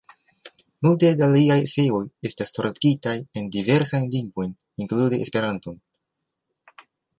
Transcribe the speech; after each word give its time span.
Multe 0.85 1.11
da 1.19 1.27
liaj 1.33 1.57
eseoj 1.65 1.99
estas 2.29 2.55
tradukitaj 2.57 3.15
en 3.41 3.53
diversajn 3.57 4.09
lingvojn, 4.17 4.57
inklude 4.85 5.23
Esperanton. 5.29 5.81